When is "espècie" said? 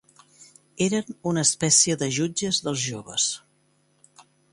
1.47-1.97